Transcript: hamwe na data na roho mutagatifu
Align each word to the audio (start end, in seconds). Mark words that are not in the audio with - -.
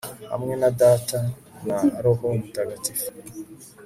hamwe 0.31 0.53
na 0.61 0.69
data 0.81 1.17
na 1.67 1.79
roho 2.03 2.25
mutagatifu 2.39 3.07